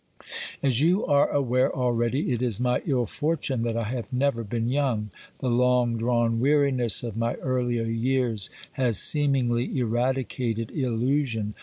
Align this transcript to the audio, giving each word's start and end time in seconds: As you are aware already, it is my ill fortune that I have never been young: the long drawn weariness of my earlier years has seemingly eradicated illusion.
As 0.63 0.81
you 0.81 1.05
are 1.05 1.29
aware 1.31 1.71
already, 1.75 2.31
it 2.33 2.41
is 2.41 2.59
my 2.59 2.81
ill 2.87 3.05
fortune 3.05 3.61
that 3.61 3.77
I 3.77 3.83
have 3.83 4.11
never 4.11 4.43
been 4.43 4.67
young: 4.67 5.11
the 5.41 5.47
long 5.51 5.95
drawn 5.95 6.39
weariness 6.39 7.03
of 7.03 7.15
my 7.15 7.35
earlier 7.35 7.85
years 7.85 8.49
has 8.71 8.97
seemingly 8.97 9.77
eradicated 9.77 10.71
illusion. 10.71 11.53